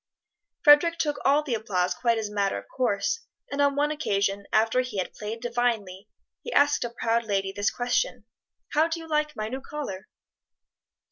Frederic 0.63 0.97
took 0.97 1.19
all 1.23 1.43
the 1.43 1.53
applause 1.53 1.93
quite 1.93 2.17
as 2.17 2.27
a 2.29 2.33
matter 2.33 2.57
of 2.57 2.67
course, 2.67 3.19
and 3.51 3.61
on 3.61 3.75
one 3.75 3.91
occasion, 3.91 4.47
after 4.51 4.81
he 4.81 4.97
had 4.97 5.13
played 5.13 5.41
divinely, 5.41 6.09
he 6.41 6.51
asked 6.53 6.83
a 6.83 6.89
proud 6.89 7.23
lady 7.23 7.51
this 7.51 7.69
question, 7.69 8.25
"How 8.69 8.87
do 8.87 8.99
you 8.99 9.07
like 9.07 9.35
my 9.35 9.47
new 9.47 9.61
collar?" 9.61 10.07